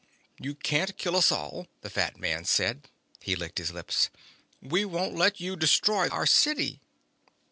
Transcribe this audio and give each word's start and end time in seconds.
"You 0.39 0.55
can't 0.55 0.97
kill 0.97 1.15
us 1.15 1.31
all," 1.31 1.67
the 1.81 1.89
fat 1.91 2.17
man 2.17 2.43
said. 2.45 2.89
He 3.21 3.35
licked 3.35 3.59
his 3.59 3.69
lips. 3.71 4.09
"We 4.59 4.83
won't 4.83 5.13
let 5.13 5.39
you 5.39 5.55
destroy 5.55 6.07
our 6.09 6.25
city." 6.25 6.81